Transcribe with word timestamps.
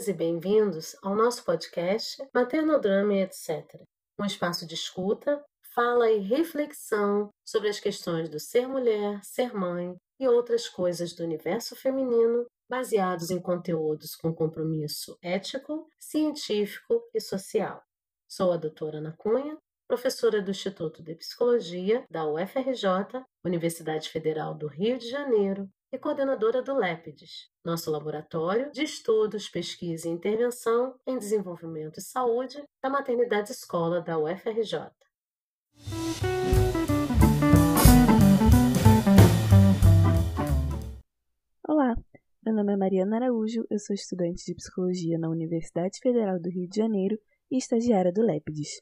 Bem-vindas 0.00 0.08
e 0.08 0.12
bem-vindos 0.14 0.96
ao 1.02 1.14
nosso 1.14 1.44
podcast 1.44 2.16
Maternodrama 2.34 3.12
e 3.12 3.22
etc. 3.22 3.82
Um 4.18 4.24
espaço 4.24 4.66
de 4.66 4.74
escuta, 4.74 5.44
fala 5.74 6.10
e 6.10 6.20
reflexão 6.20 7.28
sobre 7.44 7.68
as 7.68 7.78
questões 7.78 8.30
do 8.30 8.40
ser 8.40 8.66
mulher, 8.66 9.20
ser 9.22 9.52
mãe 9.52 9.94
e 10.18 10.26
outras 10.26 10.70
coisas 10.70 11.12
do 11.14 11.22
universo 11.22 11.76
feminino, 11.76 12.46
baseados 12.66 13.30
em 13.30 13.38
conteúdos 13.38 14.14
com 14.14 14.34
compromisso 14.34 15.18
ético, 15.22 15.86
científico 15.98 17.02
e 17.12 17.20
social. 17.20 17.82
Sou 18.26 18.52
a 18.52 18.56
doutora 18.56 18.98
Ana 18.98 19.14
Cunha, 19.18 19.58
professora 19.86 20.40
do 20.40 20.50
Instituto 20.50 21.02
de 21.02 21.14
Psicologia 21.14 22.04
da 22.10 22.26
UFRJ, 22.26 23.22
Universidade 23.44 24.08
Federal 24.08 24.54
do 24.54 24.66
Rio 24.66 24.96
de 24.96 25.10
Janeiro, 25.10 25.68
e 25.92 25.98
coordenadora 25.98 26.62
do 26.62 26.76
LEPIDES, 26.76 27.50
nosso 27.64 27.90
laboratório 27.90 28.70
de 28.70 28.84
estudos, 28.84 29.48
pesquisa 29.48 30.08
e 30.08 30.12
intervenção 30.12 30.94
em 31.04 31.18
desenvolvimento 31.18 31.98
e 31.98 32.02
saúde 32.02 32.62
da 32.80 32.88
maternidade 32.88 33.50
escola 33.50 34.00
da 34.00 34.16
UFRJ. 34.16 34.92
Olá, 41.66 41.96
meu 42.46 42.54
nome 42.54 42.72
é 42.72 42.76
Mariana 42.76 43.16
Araújo, 43.16 43.66
eu 43.68 43.78
sou 43.80 43.94
estudante 43.94 44.44
de 44.44 44.54
psicologia 44.54 45.18
na 45.18 45.28
Universidade 45.28 45.98
Federal 46.00 46.38
do 46.38 46.50
Rio 46.50 46.68
de 46.68 46.76
Janeiro 46.76 47.18
e 47.50 47.56
estagiária 47.56 48.12
do 48.12 48.22
LEPIDES. 48.22 48.80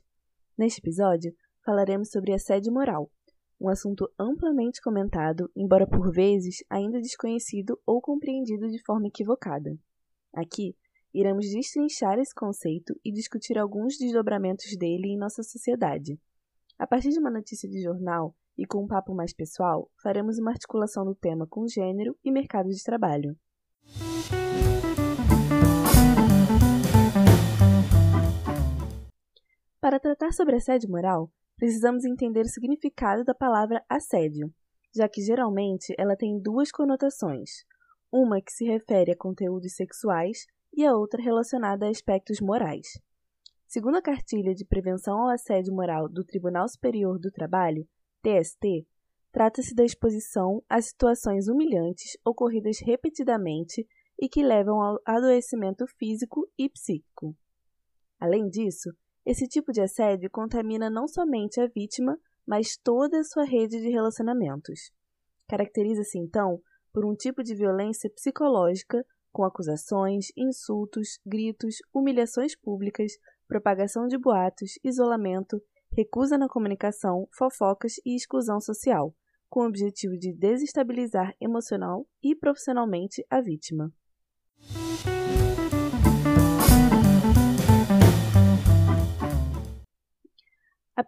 Neste 0.59 0.81
episódio, 0.81 1.35
falaremos 1.65 2.11
sobre 2.11 2.35
assédio 2.35 2.71
moral, 2.71 3.11
um 3.61 3.69
assunto 3.69 4.09
amplamente 4.19 4.81
comentado, 4.81 5.51
embora 5.55 5.87
por 5.87 6.13
vezes 6.13 6.65
ainda 6.71 7.01
desconhecido 7.01 7.79
ou 7.85 8.01
compreendido 8.01 8.69
de 8.69 8.83
forma 8.85 9.09
equivocada. 9.09 9.77
Aqui, 10.33 10.77
iremos 11.13 11.47
destrinchar 11.51 12.19
esse 12.19 12.35
conceito 12.35 12.95
e 13.05 13.11
discutir 13.13 13.59
alguns 13.59 13.99
desdobramentos 13.99 14.77
dele 14.77 15.09
em 15.09 15.19
nossa 15.19 15.43
sociedade. 15.43 16.21
A 16.79 16.87
partir 16.87 17.11
de 17.11 17.19
uma 17.19 17.31
notícia 17.31 17.69
de 17.69 17.83
jornal 17.83 18.35
e 18.57 18.65
com 18.65 18.85
um 18.85 18.87
papo 18.87 19.15
mais 19.15 19.33
pessoal, 19.33 19.91
faremos 20.03 20.39
uma 20.39 20.53
articulação 20.53 21.05
do 21.05 21.15
tema 21.15 21.47
com 21.47 21.67
gênero 21.67 22.17
e 22.25 22.31
mercado 22.31 22.69
de 22.69 22.83
trabalho. 22.83 23.37
Para 29.81 29.99
tratar 29.99 30.33
sobre 30.33 30.57
assédio 30.57 30.91
moral, 30.91 31.31
precisamos 31.59 32.05
entender 32.05 32.43
o 32.43 32.49
significado 32.49 33.25
da 33.25 33.35
palavra 33.35 33.85
assédio, 33.89 34.51
já 34.95 35.09
que 35.09 35.21
geralmente 35.21 35.93
ela 35.99 36.17
tem 36.17 36.41
duas 36.41 36.71
conotações: 36.71 37.65
uma 38.11 38.41
que 38.41 38.53
se 38.53 38.65
refere 38.65 39.13
a 39.13 39.17
conteúdos 39.17 39.75
sexuais 39.75 40.47
e 40.73 40.87
a 40.87 40.95
outra 40.95 41.21
relacionada 41.21 41.87
a 41.87 41.91
aspectos 41.91 42.41
morais. 42.41 42.87
Segundo 43.67 43.97
a 43.97 44.03
Cartilha 44.03 44.55
de 44.55 44.65
Prevenção 44.65 45.19
ao 45.19 45.29
Assédio 45.29 45.75
Moral 45.75 46.09
do 46.09 46.25
Tribunal 46.25 46.69
Superior 46.69 47.19
do 47.19 47.31
Trabalho, 47.31 47.87
TST, 48.23 48.87
trata-se 49.31 49.75
da 49.75 49.85
exposição 49.85 50.63
a 50.69 50.81
situações 50.81 51.49
humilhantes 51.49 52.17
ocorridas 52.25 52.79
repetidamente 52.81 53.87
e 54.19 54.29
que 54.29 54.43
levam 54.43 54.81
ao 54.81 54.99
adoecimento 55.05 55.87
físico 55.99 56.49
e 56.57 56.69
psíquico. 56.69 57.37
Além 58.19 58.49
disso, 58.49 58.91
esse 59.31 59.47
tipo 59.47 59.73
de 59.73 59.83
assédio 59.83 60.31
contamina 60.31 60.89
não 60.89 61.07
somente 61.07 61.61
a 61.61 61.67
vítima, 61.67 62.19
mas 62.47 62.79
toda 62.79 63.21
a 63.21 63.25
sua 63.25 63.45
rede 63.45 63.79
de 63.79 63.91
relacionamentos. 63.91 64.91
Caracteriza-se, 65.47 66.19
então, 66.19 66.63
por 66.95 67.05
um 67.05 67.15
tipo 67.15 67.43
de 67.43 67.55
violência 67.55 68.09
psicológica, 68.09 69.05
com 69.31 69.45
acusações, 69.45 70.29
insultos, 70.35 71.19
gritos, 71.27 71.77
humilhações 71.93 72.57
públicas, 72.57 73.13
propagação 73.47 74.07
de 74.07 74.17
boatos, 74.17 74.79
isolamento, 74.83 75.61
recusa 75.95 76.39
na 76.39 76.49
comunicação, 76.49 77.29
fofocas 77.37 77.97
e 78.07 78.17
exclusão 78.17 78.63
social, 78.63 79.15
com 79.51 79.61
o 79.61 79.67
objetivo 79.67 80.17
de 80.17 80.33
desestabilizar 80.33 81.35
emocional 81.39 82.09
e 82.23 82.35
profissionalmente 82.35 83.23
a 83.29 83.43
vítima. 83.43 83.93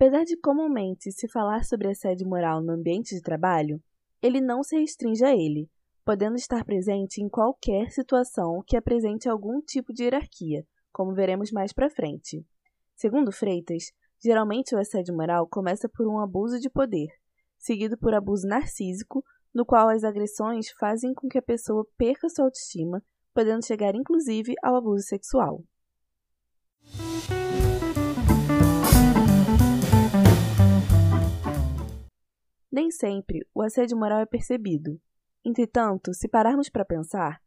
Apesar 0.01 0.25
de 0.25 0.35
comumente 0.35 1.13
se 1.13 1.29
falar 1.29 1.63
sobre 1.63 1.91
assédio 1.91 2.27
moral 2.27 2.63
no 2.63 2.73
ambiente 2.73 3.15
de 3.15 3.21
trabalho, 3.21 3.79
ele 4.23 4.41
não 4.41 4.63
se 4.63 4.75
restringe 4.81 5.23
a 5.23 5.37
ele, 5.37 5.69
podendo 6.07 6.37
estar 6.37 6.65
presente 6.65 7.21
em 7.21 7.29
qualquer 7.29 7.91
situação 7.91 8.65
que 8.67 8.79
apresente 8.79 9.29
algum 9.29 9.61
tipo 9.61 9.93
de 9.93 10.05
hierarquia, 10.05 10.67
como 10.91 11.13
veremos 11.13 11.53
mais 11.53 11.71
para 11.71 11.91
frente. 11.91 12.43
Segundo 12.97 13.31
Freitas, 13.31 13.93
geralmente 14.19 14.75
o 14.75 14.79
assédio 14.79 15.15
moral 15.15 15.47
começa 15.47 15.87
por 15.87 16.09
um 16.09 16.19
abuso 16.19 16.59
de 16.59 16.71
poder, 16.71 17.09
seguido 17.59 17.99
por 17.99 18.15
abuso 18.15 18.49
narcísico, 18.49 19.23
no 19.55 19.67
qual 19.67 19.91
as 19.91 20.03
agressões 20.03 20.71
fazem 20.79 21.13
com 21.13 21.29
que 21.29 21.37
a 21.37 21.43
pessoa 21.43 21.87
perca 21.99 22.31
sua 22.31 22.47
autoestima, 22.47 23.03
podendo 23.35 23.67
chegar 23.67 23.95
inclusive 23.95 24.55
ao 24.63 24.77
abuso 24.77 25.05
sexual. 25.05 25.63
Nem 32.73 32.91
sempre 32.91 33.41
o 33.53 33.63
assédio 33.63 33.99
moral 33.99 34.21
é 34.21 34.27
percebido. 34.27 35.01
Entretanto, 35.45 36.15
se 36.15 36.29
pararmos 36.29 36.69
para 36.69 36.85
pensar, 36.85 37.43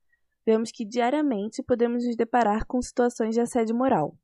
vemos 0.46 0.70
que 0.72 0.86
diariamente 0.86 1.64
podemos 1.64 2.06
nos 2.06 2.18
deparar 2.18 2.66
com 2.66 2.82
situações 2.82 3.34
de 3.34 3.40
assédio 3.40 3.76
moral. 3.76 4.18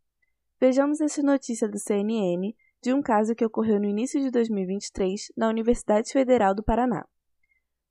Vejamos 0.59 0.99
essa 0.99 1.23
notícia 1.23 1.69
do 1.69 1.79
CNN 1.79 2.53
de 2.81 2.93
um 2.93 3.01
caso 3.01 3.33
que 3.33 3.45
ocorreu 3.45 3.79
no 3.79 3.85
início 3.85 4.19
de 4.19 4.29
2023 4.29 5.31
na 5.37 5.47
Universidade 5.47 6.11
Federal 6.11 6.53
do 6.53 6.63
Paraná. 6.63 7.05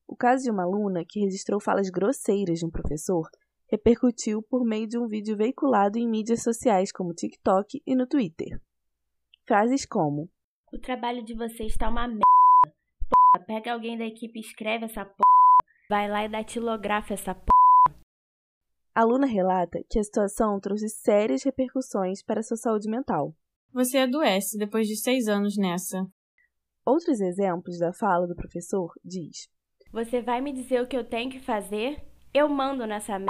O 0.06 0.14
caso 0.14 0.44
de 0.44 0.50
uma 0.50 0.64
aluna 0.64 1.02
que 1.06 1.20
registrou 1.20 1.60
falas 1.60 1.88
grosseiras 1.88 2.58
de 2.58 2.66
um 2.66 2.70
professor 2.70 3.26
repercutiu 3.70 4.42
por 4.42 4.64
meio 4.64 4.86
de 4.86 4.98
um 4.98 5.06
vídeo 5.06 5.36
veiculado 5.36 5.98
em 5.98 6.08
mídias 6.08 6.42
sociais 6.42 6.92
como 6.92 7.14
TikTok 7.14 7.82
e 7.86 7.94
no 7.94 8.06
Twitter. 8.06 8.60
Frases 9.46 9.86
como: 9.86 10.30
O 10.72 10.78
trabalho 10.78 11.22
de 11.22 11.34
vocês 11.34 11.72
está 11.72 11.88
uma 11.88 12.06
merda 12.06 12.37
Pega 13.36 13.72
alguém 13.72 13.98
da 13.98 14.04
equipe 14.04 14.38
e 14.38 14.42
escreve 14.42 14.86
essa 14.86 15.04
p. 15.04 15.16
Vai 15.90 16.08
lá 16.08 16.24
e 16.24 16.28
datilografa 16.28 17.12
essa 17.12 17.34
p. 17.34 17.46
A 18.94 19.02
aluna 19.02 19.26
relata 19.26 19.78
que 19.88 19.98
a 19.98 20.02
situação 20.02 20.58
trouxe 20.58 20.88
sérias 20.88 21.42
repercussões 21.44 22.22
para 22.22 22.42
sua 22.42 22.56
saúde 22.56 22.88
mental. 22.90 23.32
Você 23.72 23.98
adoece 23.98 24.56
depois 24.56 24.88
de 24.88 24.96
seis 24.96 25.28
anos 25.28 25.56
nessa. 25.56 26.06
Outros 26.86 27.20
exemplos 27.20 27.78
da 27.78 27.92
fala 27.92 28.26
do 28.26 28.34
professor 28.34 28.90
diz: 29.04 29.46
Você 29.92 30.22
vai 30.22 30.40
me 30.40 30.52
dizer 30.52 30.82
o 30.82 30.88
que 30.88 30.96
eu 30.96 31.04
tenho 31.04 31.30
que 31.30 31.38
fazer? 31.38 32.02
Eu 32.32 32.48
mando 32.48 32.86
nessa 32.86 33.12
merda. 33.12 33.28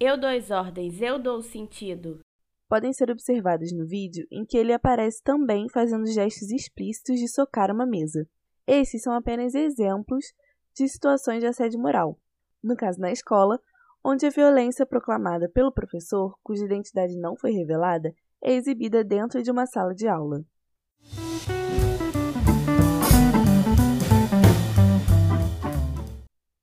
Eu 0.00 0.16
dou 0.16 0.30
as 0.30 0.50
ordens, 0.50 1.00
eu 1.02 1.18
dou 1.18 1.38
o 1.38 1.42
sentido. 1.42 2.20
Podem 2.68 2.92
ser 2.92 3.10
observados 3.10 3.72
no 3.72 3.86
vídeo 3.86 4.26
em 4.30 4.44
que 4.44 4.56
ele 4.56 4.72
aparece 4.72 5.22
também 5.22 5.68
fazendo 5.68 6.06
gestos 6.06 6.50
explícitos 6.50 7.18
de 7.18 7.28
socar 7.28 7.70
uma 7.70 7.84
mesa. 7.84 8.26
Esses 8.66 9.02
são 9.02 9.12
apenas 9.12 9.54
exemplos 9.54 10.32
de 10.74 10.88
situações 10.88 11.40
de 11.40 11.46
assédio 11.46 11.78
moral. 11.78 12.18
No 12.62 12.74
caso 12.74 12.98
na 12.98 13.12
escola, 13.12 13.60
onde 14.02 14.24
a 14.24 14.30
violência 14.30 14.86
proclamada 14.86 15.48
pelo 15.50 15.70
professor, 15.70 16.34
cuja 16.42 16.64
identidade 16.64 17.14
não 17.16 17.36
foi 17.36 17.52
revelada, 17.52 18.14
é 18.42 18.54
exibida 18.54 19.04
dentro 19.04 19.42
de 19.42 19.50
uma 19.50 19.66
sala 19.66 19.94
de 19.94 20.08
aula. 20.08 20.42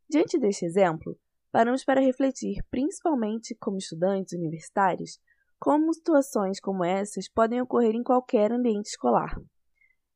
Diante 0.09 0.39
deste 0.39 0.65
exemplo, 0.65 1.17
paramos 1.51 1.85
para 1.85 2.01
refletir, 2.01 2.63
principalmente 2.69 3.55
como 3.55 3.77
estudantes 3.77 4.33
universitários, 4.33 5.19
como 5.59 5.93
situações 5.93 6.59
como 6.59 6.83
essas 6.83 7.29
podem 7.29 7.61
ocorrer 7.61 7.93
em 7.93 8.03
qualquer 8.03 8.51
ambiente 8.51 8.87
escolar 8.87 9.35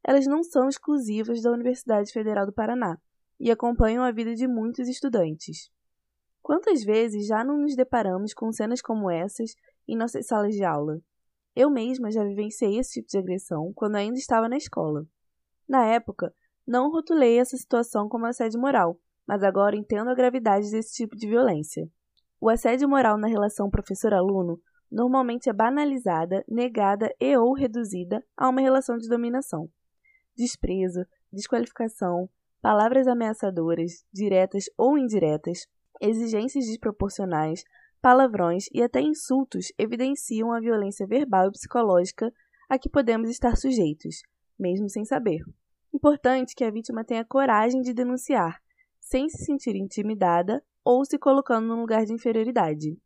elas 0.08 0.28
não 0.28 0.44
são 0.44 0.70
exclusivas 0.70 1.42
da 1.42 1.52
Universidade 1.52 2.12
Federal 2.12 2.46
do 2.46 2.54
Paraná 2.54 2.96
e 3.40 3.50
acompanham 3.50 4.04
a 4.04 4.12
vida 4.12 4.36
de 4.36 4.48
muitos 4.48 4.88
estudantes. 4.88 5.72
Quantas 6.44 6.84
vezes 6.84 7.26
já 7.26 7.44
não 7.44 7.58
nos 7.58 7.76
deparamos 7.76 8.32
com 8.32 8.52
cenas 8.52 8.84
como 8.84 9.10
essas 9.10 9.56
em 9.88 9.98
nossas 9.98 10.28
salas 10.28 10.54
de 10.54 10.64
aula? 10.64 11.00
Eu 11.56 11.72
mesma 11.72 12.12
já 12.12 12.24
vivenciei 12.24 12.78
esse 12.78 13.02
tipo 13.02 13.08
de 13.08 13.18
agressão 13.18 13.74
quando 13.74 13.96
ainda 13.96 14.20
estava 14.20 14.48
na 14.48 14.58
escola. 14.58 15.08
Na 15.68 15.88
época, 15.88 16.32
não 16.68 16.92
rotulei 16.92 17.40
essa 17.40 17.58
situação 17.58 18.08
como 18.08 18.28
assédio 18.28 18.62
moral, 18.62 19.00
mas 19.28 19.42
agora 19.42 19.76
entendo 19.76 20.12
a 20.12 20.16
gravidade 20.16 20.70
desse 20.70 20.94
tipo 20.94 21.16
de 21.16 21.28
violência. 21.28 21.90
O 22.40 22.48
assédio 22.48 22.88
moral 22.88 23.18
na 23.18 23.28
relação 23.28 23.72
professor-aluno 23.72 24.60
normalmente 24.92 25.50
é 25.50 25.54
banalizada, 25.54 26.46
negada 26.48 27.12
e 27.20 27.36
ou 27.36 27.54
reduzida 27.54 28.24
a 28.38 28.48
uma 28.48 28.62
relação 28.62 28.98
de 28.98 29.10
dominação 29.10 29.68
desprezo, 30.36 31.06
desqualificação, 31.32 32.30
palavras 32.62 33.08
ameaçadoras, 33.08 34.04
diretas 34.12 34.66
ou 34.78 34.98
indiretas, 34.98 35.68
exigências 36.02 36.66
desproporcionais, 36.66 37.64
palavrões 38.02 38.66
e 38.74 38.82
até 38.84 39.02
insultos 39.02 39.72
evidenciam 39.78 40.52
a 40.52 40.60
violência 40.60 41.08
verbal 41.08 41.48
e 41.48 41.52
psicológica 41.52 42.32
a 42.70 42.78
que 42.78 42.90
podemos 42.90 43.30
estar 43.30 43.56
sujeitos, 43.56 44.22
mesmo 44.60 44.90
sem 44.90 45.06
saber. 45.06 45.42
Importante 45.94 46.56
que 46.56 46.64
a 46.64 46.72
vítima 46.72 47.04
tenha 47.04 47.24
coragem 47.24 47.82
de 47.82 47.94
denunciar, 47.94 48.62
sem 49.00 49.30
se 49.30 49.46
sentir 49.46 49.76
intimidada 49.76 50.64
ou 50.84 51.06
se 51.06 51.18
colocando 51.18 51.68
num 51.68 51.82
lugar 51.82 52.06
de 52.06 52.14
inferioridade. 52.14 52.98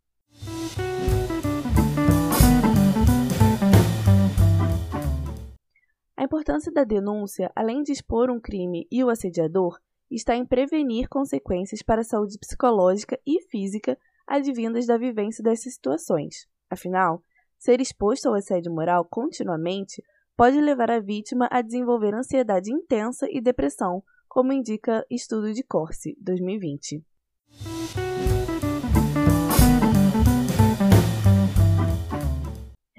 Importância 6.29 6.71
da 6.71 6.83
denúncia, 6.83 7.51
além 7.55 7.81
de 7.81 7.91
expor 7.91 8.29
um 8.29 8.39
crime 8.39 8.87
e 8.91 9.03
o 9.03 9.09
assediador, 9.09 9.79
está 10.11 10.35
em 10.35 10.45
prevenir 10.45 11.09
consequências 11.09 11.81
para 11.81 12.01
a 12.01 12.03
saúde 12.03 12.37
psicológica 12.37 13.19
e 13.25 13.41
física 13.49 13.97
advindas 14.27 14.85
da 14.85 14.95
vivência 14.95 15.43
dessas 15.43 15.73
situações. 15.73 16.47
Afinal, 16.69 17.23
ser 17.57 17.81
exposto 17.81 18.27
ao 18.27 18.35
assédio 18.35 18.71
moral 18.71 19.03
continuamente 19.05 20.03
pode 20.37 20.61
levar 20.61 20.91
a 20.91 20.99
vítima 20.99 21.47
a 21.49 21.63
desenvolver 21.63 22.13
ansiedade 22.13 22.71
intensa 22.71 23.25
e 23.27 23.41
depressão, 23.41 24.03
como 24.27 24.53
indica 24.53 25.03
estudo 25.09 25.51
de 25.51 25.63
Corse, 25.63 26.15
2020. 26.21 27.03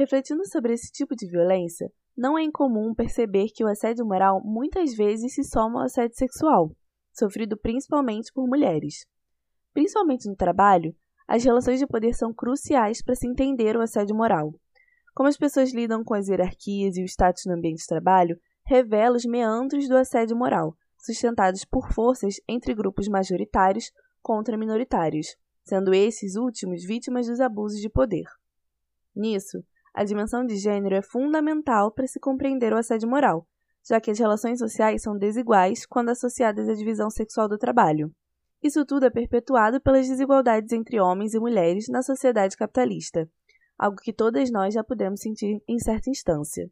Refletindo 0.01 0.49
sobre 0.49 0.73
esse 0.73 0.91
tipo 0.91 1.15
de 1.15 1.27
violência, 1.27 1.93
não 2.17 2.39
é 2.39 2.43
incomum 2.43 2.95
perceber 2.95 3.49
que 3.55 3.63
o 3.63 3.69
assédio 3.69 4.07
moral 4.07 4.41
muitas 4.43 4.95
vezes 4.95 5.35
se 5.35 5.45
soma 5.45 5.81
ao 5.81 5.85
assédio 5.85 6.17
sexual, 6.17 6.75
sofrido 7.13 7.55
principalmente 7.55 8.33
por 8.33 8.49
mulheres. 8.49 9.05
Principalmente 9.75 10.27
no 10.27 10.35
trabalho, 10.35 10.97
as 11.29 11.45
relações 11.45 11.79
de 11.79 11.87
poder 11.87 12.15
são 12.15 12.33
cruciais 12.33 13.03
para 13.03 13.15
se 13.15 13.29
entender 13.29 13.77
o 13.77 13.83
assédio 13.83 14.17
moral. 14.17 14.55
Como 15.15 15.29
as 15.29 15.37
pessoas 15.37 15.75
lidam 15.75 16.03
com 16.03 16.15
as 16.15 16.29
hierarquias 16.29 16.97
e 16.97 17.03
o 17.03 17.05
status 17.05 17.43
no 17.45 17.53
ambiente 17.53 17.81
de 17.81 17.87
trabalho 17.87 18.41
revela 18.65 19.19
os 19.19 19.27
meandros 19.27 19.87
do 19.87 19.99
assédio 19.99 20.35
moral, 20.35 20.75
sustentados 20.97 21.63
por 21.67 21.93
forças 21.93 22.37
entre 22.49 22.75
grupos 22.75 23.07
majoritários 23.07 23.93
contra 24.23 24.57
minoritários, 24.57 25.37
sendo 25.63 25.93
esses 25.93 26.37
últimos 26.37 26.83
vítimas 26.87 27.27
dos 27.27 27.39
abusos 27.39 27.79
de 27.79 27.91
poder. 27.91 28.25
Nisso, 29.15 29.63
a 29.95 30.05
dimensão 30.05 30.45
de 30.45 30.57
gênero 30.57 30.95
é 30.95 31.03
fundamental 31.03 31.91
para 31.91 32.07
se 32.07 32.21
compreender 32.21 32.73
o 32.73 32.77
assédio 32.79 33.09
moral, 33.09 33.47
já 33.85 34.01
que 34.01 34.11
as 34.11 34.19
relações 34.19 34.59
sociais 34.59 35.03
são 35.03 35.17
desiguais 35.17 35.85
quando 35.87 36.11
associadas 36.11 36.69
à 36.69 36.75
divisão 36.75 37.11
sexual 37.11 37.49
do 37.49 37.59
trabalho. 37.59 38.13
Isso 38.63 38.85
tudo 38.85 39.07
é 39.07 39.11
perpetuado 39.11 39.81
pelas 39.81 40.07
desigualdades 40.07 40.73
entre 40.73 41.01
homens 41.01 41.35
e 41.35 41.41
mulheres 41.41 41.89
na 41.89 42.03
sociedade 42.03 42.57
capitalista, 42.57 43.29
algo 43.79 43.97
que 43.97 44.13
todas 44.13 44.51
nós 44.51 44.75
já 44.75 44.85
podemos 44.85 45.21
sentir 45.21 45.63
em 45.67 45.79
certa 45.79 46.11
instância. 46.11 46.71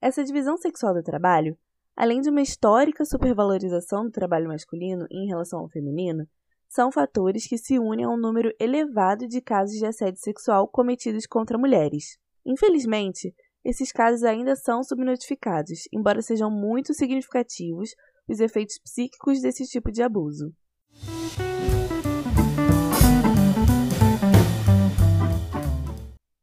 Essa 0.00 0.24
divisão 0.24 0.56
sexual 0.56 0.94
do 0.94 1.02
trabalho, 1.02 1.58
além 1.96 2.20
de 2.20 2.30
uma 2.30 2.40
histórica 2.40 3.04
supervalorização 3.04 4.04
do 4.04 4.10
trabalho 4.10 4.48
masculino 4.48 5.06
em 5.10 5.26
relação 5.26 5.58
ao 5.58 5.68
feminino, 5.68 6.26
são 6.68 6.92
fatores 6.92 7.48
que 7.48 7.58
se 7.58 7.80
unem 7.80 8.04
a 8.06 8.08
um 8.08 8.16
número 8.16 8.54
elevado 8.60 9.26
de 9.26 9.40
casos 9.40 9.76
de 9.76 9.84
assédio 9.84 10.20
sexual 10.20 10.68
cometidos 10.68 11.26
contra 11.26 11.58
mulheres. 11.58 12.16
Infelizmente, 12.44 13.34
esses 13.64 13.92
casos 13.92 14.22
ainda 14.22 14.56
são 14.56 14.82
subnotificados, 14.82 15.88
embora 15.92 16.22
sejam 16.22 16.50
muito 16.50 16.94
significativos 16.94 17.94
os 18.26 18.40
efeitos 18.40 18.78
psíquicos 18.78 19.40
desse 19.42 19.66
tipo 19.66 19.90
de 19.90 20.02
abuso. 20.02 20.54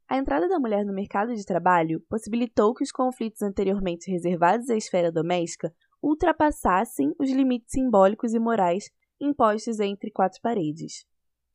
A 0.07 0.17
entrada 0.17 0.47
da 0.47 0.59
mulher 0.59 0.85
no 0.85 0.93
mercado 0.93 1.33
de 1.35 1.45
trabalho 1.45 2.01
possibilitou 2.09 2.73
que 2.73 2.83
os 2.83 2.91
conflitos 2.91 3.41
anteriormente 3.41 4.11
reservados 4.11 4.69
à 4.69 4.75
esfera 4.75 5.11
doméstica 5.11 5.73
ultrapassassem 6.01 7.13
os 7.19 7.29
limites 7.31 7.71
simbólicos 7.71 8.33
e 8.33 8.39
morais 8.39 8.89
impostos 9.19 9.79
entre 9.79 10.11
quatro 10.11 10.39
paredes. 10.41 11.05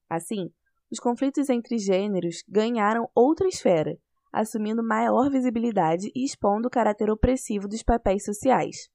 Assim, 0.09 0.51
os 0.91 0.99
conflitos 0.99 1.49
entre 1.49 1.79
gêneros 1.79 2.43
ganharam 2.49 3.09
outra 3.15 3.49
esfera, 3.49 3.99
assumindo 4.33 4.83
maior 4.83 5.31
visibilidade 5.31 6.11
e 6.15 6.25
expondo 6.25 6.69
o 6.69 6.71
caráter 6.71 7.11
opressivo 7.11 7.69
dos 7.69 7.83
papéis 7.83 8.25
sociais. 8.25 8.89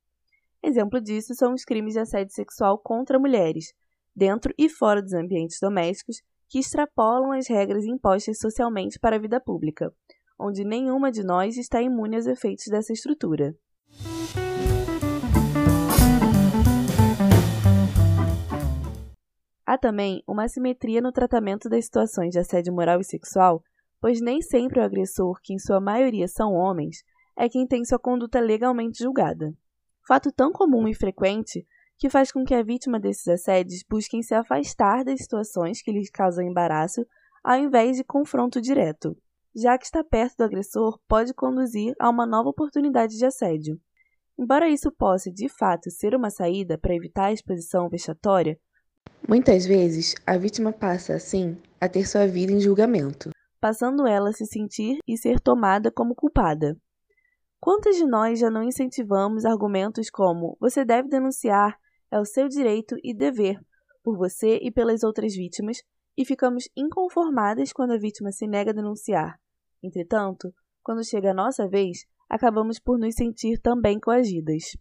Exemplo 0.63 0.99
disso 0.99 1.35
são 1.35 1.53
os 1.53 1.63
crimes 1.63 1.93
de 1.93 1.99
assédio 1.99 2.33
sexual 2.33 2.79
contra 2.79 3.19
mulheres, 3.19 3.73
dentro 4.15 4.53
e 4.57 4.67
fora 4.67 5.01
dos 5.01 5.13
ambientes 5.13 5.59
domésticos, 5.61 6.17
que 6.49 6.59
extrapolam 6.59 7.31
as 7.31 7.47
regras 7.47 7.85
impostas 7.85 8.39
socialmente 8.39 8.97
para 8.99 9.17
a 9.17 9.19
vida 9.19 9.39
pública, 9.39 9.93
onde 10.39 10.63
nenhuma 10.63 11.11
de 11.11 11.23
nós 11.23 11.57
está 11.57 11.81
imune 11.81 12.15
aos 12.15 12.25
efeitos 12.25 12.65
dessa 12.69 12.93
estrutura. 12.93 13.55
Há 19.65 19.77
também 19.77 20.23
uma 20.25 20.45
assimetria 20.45 21.01
no 21.01 21.11
tratamento 21.11 21.67
das 21.67 21.85
situações 21.85 22.31
de 22.31 22.39
assédio 22.39 22.73
moral 22.73 23.01
e 23.01 23.03
sexual 23.03 23.61
pois 23.99 24.21
nem 24.21 24.41
sempre 24.41 24.79
o 24.79 24.83
agressor, 24.83 25.39
que 25.41 25.53
em 25.53 25.59
sua 25.59 25.79
maioria 25.79 26.27
são 26.27 26.53
homens, 26.53 27.03
é 27.35 27.49
quem 27.49 27.67
tem 27.67 27.85
sua 27.85 27.99
conduta 27.99 28.39
legalmente 28.39 29.03
julgada. 29.03 29.53
Fato 30.07 30.31
tão 30.31 30.51
comum 30.51 30.87
e 30.87 30.93
frequente 30.93 31.65
que 31.97 32.09
faz 32.09 32.31
com 32.31 32.43
que 32.43 32.53
a 32.53 32.63
vítima 32.63 32.99
desses 32.99 33.27
assédios 33.27 33.83
busquem 33.89 34.21
se 34.21 34.33
afastar 34.33 35.03
das 35.03 35.21
situações 35.21 35.81
que 35.81 35.91
lhes 35.91 36.09
causam 36.09 36.43
embaraço 36.43 37.05
ao 37.43 37.57
invés 37.57 37.97
de 37.97 38.03
confronto 38.03 38.61
direto. 38.61 39.17
Já 39.55 39.77
que 39.77 39.85
estar 39.85 40.03
perto 40.03 40.37
do 40.37 40.43
agressor 40.43 40.99
pode 41.07 41.33
conduzir 41.33 41.95
a 41.99 42.09
uma 42.09 42.25
nova 42.25 42.49
oportunidade 42.49 43.17
de 43.17 43.25
assédio. 43.25 43.79
Embora 44.37 44.69
isso 44.69 44.91
possa, 44.91 45.31
de 45.31 45.49
fato, 45.49 45.89
ser 45.89 46.13
uma 46.13 46.29
saída 46.29 46.77
para 46.77 46.93
evitar 46.93 47.25
a 47.25 47.33
exposição 47.33 47.89
vexatória, 47.89 48.59
muitas 49.27 49.65
vezes 49.65 50.13
a 50.27 50.37
vítima 50.37 50.71
passa, 50.71 51.15
assim, 51.15 51.57
a 51.81 51.89
ter 51.89 52.05
sua 52.05 52.27
vida 52.27 52.51
em 52.51 52.59
julgamento 52.59 53.31
passando 53.67 54.07
ela 54.07 54.29
a 54.29 54.31
se 54.31 54.45
sentir 54.45 54.97
e 55.05 55.17
ser 55.17 55.41
tomada 55.41 55.91
como 55.91 56.15
culpada. 56.15 56.77
Quantas 57.59 57.97
de 57.97 58.05
nós 58.05 58.39
já 58.39 58.49
não 58.49 58.63
incentivamos 58.63 59.43
argumentos 59.43 60.09
como 60.09 60.55
você 60.57 60.85
deve 60.85 61.09
denunciar, 61.09 61.77
é 62.09 62.17
o 62.17 62.23
seu 62.23 62.47
direito 62.47 62.95
e 63.03 63.13
dever, 63.13 63.59
por 64.01 64.17
você 64.17 64.57
e 64.61 64.71
pelas 64.71 65.03
outras 65.03 65.35
vítimas, 65.35 65.83
e 66.17 66.23
ficamos 66.23 66.69
inconformadas 66.77 67.73
quando 67.73 67.91
a 67.91 67.97
vítima 67.97 68.31
se 68.31 68.47
nega 68.47 68.71
a 68.71 68.73
denunciar. 68.73 69.37
Entretanto, 69.83 70.53
quando 70.81 71.03
chega 71.03 71.31
a 71.31 71.33
nossa 71.33 71.67
vez, 71.67 72.05
acabamos 72.29 72.79
por 72.79 72.97
nos 72.97 73.15
sentir 73.15 73.59
também 73.59 73.99
coagidas. 73.99 74.77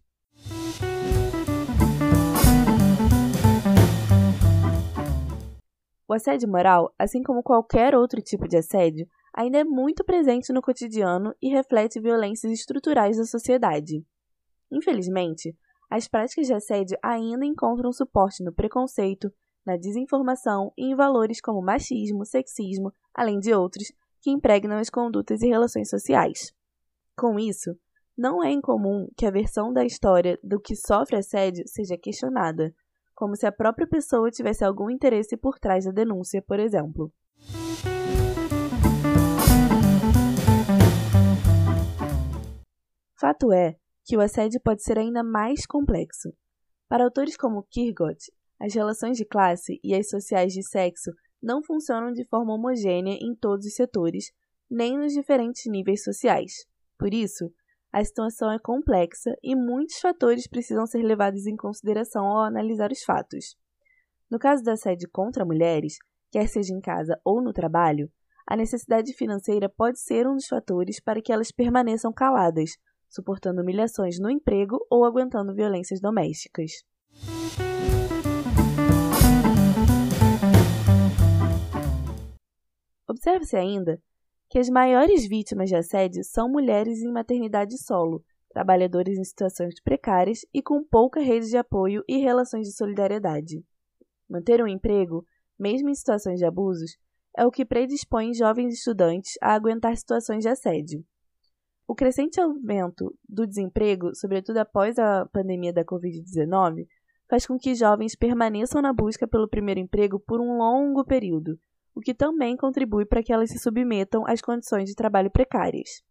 O 6.07 6.13
assédio 6.13 6.49
moral, 6.49 6.93
assim 6.97 7.21
como 7.21 7.43
qualquer 7.43 7.93
outro 7.93 8.21
tipo 8.21 8.47
de 8.47 8.57
assédio, 8.57 9.07
ainda 9.33 9.59
é 9.59 9.63
muito 9.63 10.03
presente 10.03 10.53
no 10.53 10.61
cotidiano 10.61 11.33
e 11.41 11.49
reflete 11.49 11.99
violências 11.99 12.51
estruturais 12.51 13.17
da 13.17 13.25
sociedade. 13.25 14.05
Infelizmente, 14.71 15.55
as 15.89 16.07
práticas 16.07 16.47
de 16.47 16.53
assédio 16.53 16.97
ainda 17.03 17.45
encontram 17.45 17.91
suporte 17.91 18.43
no 18.43 18.53
preconceito, 18.53 19.31
na 19.65 19.75
desinformação 19.75 20.71
e 20.77 20.91
em 20.91 20.95
valores 20.95 21.41
como 21.41 21.61
machismo, 21.61 22.25
sexismo, 22.25 22.91
além 23.13 23.37
de 23.37 23.53
outros, 23.53 23.91
que 24.21 24.31
impregnam 24.31 24.77
as 24.77 24.89
condutas 24.89 25.41
e 25.41 25.47
relações 25.47 25.89
sociais. 25.89 26.53
Com 27.17 27.37
isso, 27.37 27.75
não 28.17 28.43
é 28.43 28.49
incomum 28.49 29.07
que 29.15 29.25
a 29.25 29.31
versão 29.31 29.73
da 29.73 29.85
história 29.85 30.39
do 30.41 30.59
que 30.59 30.75
sofre 30.75 31.17
assédio 31.17 31.63
seja 31.67 31.97
questionada, 31.97 32.73
como 33.17 33.35
se 33.35 33.47
a 33.47 33.51
própria 33.51 33.87
pessoa 33.87 34.29
tivesse 34.29 34.63
algum 34.63 34.91
interesse 34.91 35.35
por 35.35 35.57
trás 35.57 35.85
da 35.85 35.91
denúncia, 35.91 36.39
por 36.39 36.59
exemplo. 36.59 37.11
Fato 43.19 43.51
é 43.51 43.75
que 44.05 44.15
o 44.15 44.21
assédio 44.21 44.61
pode 44.63 44.83
ser 44.83 44.99
ainda 44.99 45.23
mais 45.23 45.65
complexo. 45.65 46.31
Para 46.87 47.05
autores 47.05 47.35
como 47.35 47.63
Kierkegaard, 47.63 48.19
as 48.59 48.75
relações 48.75 49.17
de 49.17 49.25
classe 49.25 49.79
e 49.83 49.95
as 49.95 50.07
sociais 50.09 50.53
de 50.53 50.61
sexo 50.61 51.11
não 51.41 51.63
funcionam 51.63 52.11
de 52.11 52.23
forma 52.23 52.53
homogênea 52.53 53.17
em 53.19 53.35
todos 53.35 53.65
os 53.65 53.73
setores, 53.73 54.31
nem 54.69 54.95
nos 54.95 55.13
diferentes 55.13 55.65
níveis 55.65 56.03
sociais. 56.03 56.67
Por 56.99 57.11
isso, 57.15 57.51
a 57.91 58.03
situação 58.03 58.51
é 58.51 58.59
complexa 58.59 59.35
e 59.41 59.55
muitos 59.55 59.99
fatores 59.99 60.47
precisam 60.47 60.85
ser 60.85 61.01
levados 61.01 61.47
em 61.47 61.55
consideração 61.55 62.25
ao 62.25 62.43
analisar 62.43 62.91
os 62.91 63.01
fatos. 63.03 63.55
No 64.29 64.37
caso 64.37 64.63
da 64.63 64.73
assédio 64.73 65.09
contra 65.11 65.45
mulheres, 65.45 65.97
quer 66.31 66.47
seja 66.47 66.73
em 66.73 66.81
casa 66.81 67.19
ou 67.23 67.41
no 67.41 67.53
trabalho, 67.53 68.11
a 68.45 68.55
necessidade 68.55 69.13
financeira 69.13 69.69
pode 69.69 69.99
ser 69.99 70.27
um 70.27 70.35
dos 70.35 70.47
fatores 70.47 70.99
para 70.99 71.21
que 71.21 71.31
elas 71.31 71.51
permaneçam 71.51 72.13
caladas, 72.13 72.71
suportando 73.09 73.61
humilhações 73.61 74.19
no 74.19 74.29
emprego 74.29 74.77
ou 74.89 75.05
aguentando 75.05 75.55
violências 75.55 76.01
domésticas. 76.01 76.71
Observe-se 83.07 83.55
ainda 83.55 84.01
que 84.49 84.57
as 84.57 84.69
maiores 84.69 85.27
vítimas 85.27 85.69
de 85.69 85.75
assédio 85.75 86.23
são 86.23 86.49
mulheres 86.49 87.01
em 87.01 87.11
maternidade 87.11 87.77
solo, 87.77 88.23
trabalhadores 88.49 89.17
em 89.17 89.23
situações 89.23 89.79
precárias 89.81 90.45
e 90.53 90.61
com 90.61 90.83
pouca 90.83 91.19
rede 91.19 91.49
de 91.49 91.57
apoio 91.57 92.03
e 92.07 92.17
relações 92.17 92.67
de 92.67 92.75
solidariedade. 92.75 93.63
Manter 94.29 94.63
um 94.63 94.67
emprego, 94.67 95.25
mesmo 95.59 95.89
em 95.89 95.95
situações 95.95 96.39
de 96.39 96.45
abusos, 96.45 96.97
é 97.37 97.45
o 97.45 97.51
que 97.51 97.65
predispõe 97.65 98.33
jovens 98.33 98.73
estudantes 98.73 99.33
a 99.41 99.53
aguentar 99.53 99.95
situações 99.95 100.41
de 100.41 100.49
assédio. 100.49 101.05
O 101.87 101.95
crescente 101.95 102.41
aumento 102.41 103.15
do 103.27 103.45
desemprego, 103.45 104.13
sobretudo 104.15 104.57
após 104.57 104.97
a 104.97 105.25
pandemia 105.27 105.71
da 105.71 105.85
Covid-19, 105.85 106.87
faz 107.29 107.45
com 107.45 107.57
que 107.57 107.75
jovens 107.75 108.15
permaneçam 108.15 108.81
na 108.81 108.91
busca 108.91 109.27
pelo 109.27 109.47
primeiro 109.47 109.79
emprego 109.79 110.19
por 110.19 110.41
um 110.41 110.57
longo 110.57 111.05
período, 111.05 111.59
o 111.97 111.99
que 111.99 112.13
também 112.13 112.55
contribui 112.55 113.07
para 113.07 113.23
que 113.23 113.33
elas 113.33 113.49
se 113.49 113.57
submetam 113.57 114.23
às 114.27 114.39
condições 114.39 114.87
de 114.87 114.93
trabalho 114.93 115.31
precárias. 115.31 116.03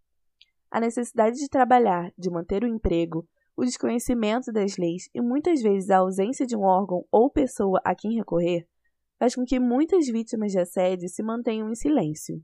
A 0.68 0.80
necessidade 0.80 1.36
de 1.36 1.48
trabalhar, 1.48 2.10
de 2.18 2.28
manter 2.28 2.64
o 2.64 2.66
emprego, 2.66 3.24
o 3.56 3.64
desconhecimento 3.64 4.50
das 4.50 4.76
leis 4.76 5.08
e 5.14 5.20
muitas 5.20 5.62
vezes 5.62 5.88
a 5.88 5.98
ausência 5.98 6.44
de 6.44 6.56
um 6.56 6.62
órgão 6.62 7.04
ou 7.08 7.30
pessoa 7.30 7.80
a 7.84 7.94
quem 7.94 8.16
recorrer 8.16 8.66
faz 9.16 9.36
com 9.36 9.44
que 9.44 9.60
muitas 9.60 10.08
vítimas 10.08 10.50
de 10.50 10.58
assédio 10.58 11.08
se 11.08 11.22
mantenham 11.22 11.70
em 11.70 11.76
silêncio. 11.76 12.42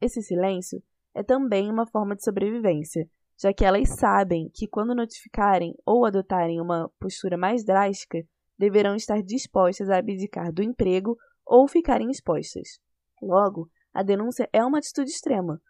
Esse 0.00 0.22
silêncio 0.22 0.82
é 1.14 1.22
também 1.22 1.70
uma 1.70 1.86
forma 1.86 2.16
de 2.16 2.24
sobrevivência, 2.24 3.06
já 3.38 3.52
que 3.52 3.62
elas 3.64 3.90
sabem 3.90 4.50
que 4.54 4.66
quando 4.66 4.94
notificarem 4.94 5.74
ou 5.84 6.06
adotarem 6.06 6.62
uma 6.62 6.90
postura 6.98 7.36
mais 7.36 7.62
drástica, 7.62 8.24
deverão 8.58 8.96
estar 8.96 9.22
dispostas 9.22 9.90
a 9.90 9.98
abdicar 9.98 10.50
do 10.50 10.62
emprego 10.62 11.14
ou 11.46 11.68
ficarem 11.68 12.10
expostas. 12.10 12.78
Logo, 13.22 13.68
a 13.92 14.02
denúncia 14.02 14.48
é 14.52 14.64
uma 14.64 14.78
atitude 14.78 15.10
extrema. 15.10 15.60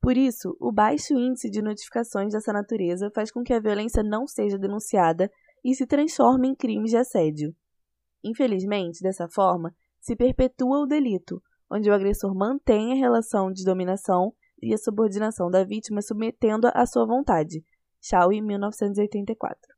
Por 0.00 0.16
isso, 0.16 0.56
o 0.60 0.70
baixo 0.70 1.14
índice 1.14 1.48
de 1.48 1.62
notificações 1.62 2.32
dessa 2.32 2.52
natureza 2.52 3.10
faz 3.14 3.30
com 3.30 3.42
que 3.42 3.54
a 3.54 3.60
violência 3.60 4.02
não 4.02 4.26
seja 4.26 4.58
denunciada 4.58 5.30
e 5.64 5.74
se 5.74 5.86
transforme 5.86 6.48
em 6.48 6.54
crimes 6.54 6.90
de 6.90 6.96
assédio. 6.96 7.54
Infelizmente, 8.22 9.02
dessa 9.02 9.28
forma, 9.28 9.74
se 10.00 10.14
perpetua 10.14 10.80
o 10.80 10.86
delito, 10.86 11.42
onde 11.70 11.88
o 11.88 11.94
agressor 11.94 12.34
mantém 12.34 12.92
a 12.92 12.96
relação 12.96 13.50
de 13.50 13.64
dominação 13.64 14.32
e 14.62 14.74
a 14.74 14.78
subordinação 14.78 15.50
da 15.50 15.64
vítima 15.64 16.02
submetendo-a 16.02 16.70
à 16.70 16.86
sua 16.86 17.06
vontade. 17.06 17.64
Shaw, 18.02 18.28
1984. 18.28 19.73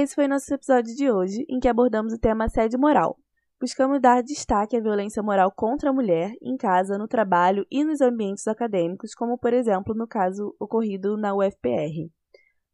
Esse 0.00 0.14
foi 0.14 0.28
nosso 0.28 0.54
episódio 0.54 0.94
de 0.94 1.10
hoje, 1.10 1.44
em 1.48 1.58
que 1.58 1.66
abordamos 1.66 2.12
o 2.12 2.20
tema 2.20 2.44
assédio 2.44 2.78
moral. 2.78 3.18
Buscamos 3.60 4.00
dar 4.00 4.22
destaque 4.22 4.76
à 4.76 4.80
violência 4.80 5.20
moral 5.24 5.50
contra 5.50 5.90
a 5.90 5.92
mulher 5.92 6.30
em 6.40 6.56
casa, 6.56 6.96
no 6.96 7.08
trabalho 7.08 7.66
e 7.68 7.82
nos 7.82 8.00
ambientes 8.00 8.46
acadêmicos, 8.46 9.12
como 9.12 9.36
por 9.36 9.52
exemplo 9.52 9.96
no 9.96 10.06
caso 10.06 10.54
ocorrido 10.60 11.16
na 11.16 11.34
UFPR. 11.34 12.08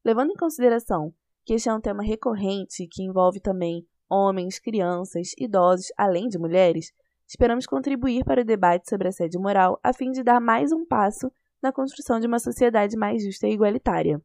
Levando 0.04 0.32
em 0.32 0.36
consideração 0.36 1.14
que 1.46 1.54
este 1.54 1.70
é 1.70 1.72
um 1.72 1.80
tema 1.80 2.02
recorrente 2.02 2.86
que 2.92 3.02
envolve 3.02 3.40
também 3.40 3.86
homens, 4.06 4.58
crianças, 4.58 5.28
idosos, 5.38 5.86
além 5.96 6.28
de 6.28 6.38
mulheres, 6.38 6.92
esperamos 7.26 7.64
contribuir 7.64 8.22
para 8.22 8.42
o 8.42 8.44
debate 8.44 8.86
sobre 8.86 9.08
assédio 9.08 9.40
moral 9.40 9.80
a 9.82 9.94
fim 9.94 10.10
de 10.10 10.22
dar 10.22 10.42
mais 10.42 10.72
um 10.72 10.84
passo 10.84 11.32
na 11.62 11.72
construção 11.72 12.20
de 12.20 12.26
uma 12.26 12.38
sociedade 12.38 12.98
mais 12.98 13.24
justa 13.24 13.48
e 13.48 13.54
igualitária. 13.54 14.20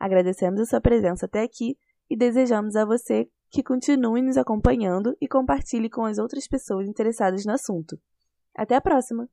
Agradecemos 0.00 0.60
a 0.60 0.66
sua 0.66 0.80
presença 0.80 1.26
até 1.26 1.40
aqui 1.40 1.76
e 2.10 2.16
desejamos 2.16 2.76
a 2.76 2.84
você 2.84 3.28
que 3.50 3.62
continue 3.62 4.20
nos 4.20 4.36
acompanhando 4.36 5.16
e 5.20 5.28
compartilhe 5.28 5.88
com 5.88 6.04
as 6.04 6.18
outras 6.18 6.48
pessoas 6.48 6.88
interessadas 6.88 7.44
no 7.44 7.52
assunto. 7.52 7.98
Até 8.54 8.74
a 8.74 8.80
próxima! 8.80 9.28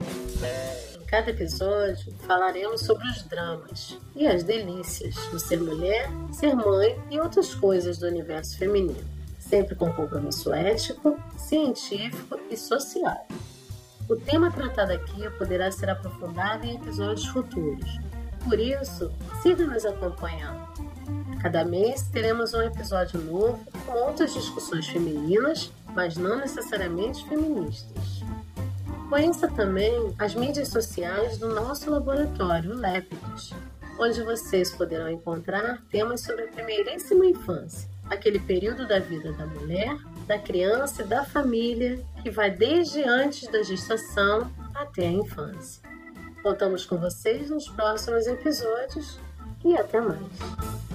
Em 0.00 1.06
cada 1.06 1.30
episódio 1.30 2.12
falaremos 2.26 2.82
sobre 2.82 3.06
os 3.08 3.22
dramas 3.22 3.98
e 4.14 4.26
as 4.26 4.42
delícias 4.42 5.14
do 5.30 5.38
ser 5.38 5.60
mulher, 5.60 6.10
ser 6.32 6.54
mãe 6.54 7.00
e 7.10 7.18
outras 7.18 7.54
coisas 7.54 7.98
do 7.98 8.06
universo 8.06 8.58
feminino, 8.58 9.04
sempre 9.38 9.74
com 9.74 9.92
compromisso 9.92 10.52
ético, 10.52 11.18
científico 11.36 12.38
e 12.50 12.56
social. 12.56 13.26
O 14.08 14.16
tema 14.16 14.50
tratado 14.50 14.92
aqui 14.92 15.30
poderá 15.38 15.70
ser 15.70 15.88
aprofundado 15.88 16.66
em 16.66 16.76
episódios 16.76 17.26
futuros. 17.28 17.98
Por 18.44 18.60
isso, 18.60 19.10
siga 19.42 19.66
nos 19.66 19.86
acompanhando. 19.86 20.93
Cada 21.40 21.64
mês 21.64 22.02
teremos 22.10 22.54
um 22.54 22.62
episódio 22.62 23.20
novo 23.20 23.64
com 23.84 23.92
outras 23.92 24.32
discussões 24.32 24.88
femininas, 24.88 25.70
mas 25.94 26.16
não 26.16 26.38
necessariamente 26.38 27.26
feministas. 27.28 28.22
Conheça 29.08 29.46
também 29.48 30.14
as 30.18 30.34
mídias 30.34 30.68
sociais 30.68 31.36
do 31.38 31.54
nosso 31.54 31.90
laboratório, 31.90 32.74
Lépidos, 32.74 33.52
onde 33.98 34.22
vocês 34.22 34.70
poderão 34.72 35.10
encontrar 35.10 35.82
temas 35.90 36.22
sobre 36.22 36.44
a 36.44 36.48
primeiríssima 36.48 37.26
infância, 37.26 37.88
aquele 38.08 38.40
período 38.40 38.88
da 38.88 38.98
vida 38.98 39.32
da 39.32 39.46
mulher, 39.46 39.96
da 40.26 40.38
criança 40.38 41.02
e 41.02 41.06
da 41.06 41.24
família 41.24 42.02
que 42.22 42.30
vai 42.30 42.50
desde 42.50 43.02
antes 43.02 43.46
da 43.48 43.62
gestação 43.62 44.50
até 44.74 45.06
a 45.06 45.12
infância. 45.12 45.82
Voltamos 46.42 46.84
com 46.84 46.96
vocês 46.96 47.50
nos 47.50 47.68
próximos 47.68 48.26
episódios 48.26 49.18
e 49.64 49.76
até 49.76 50.00
mais. 50.00 50.93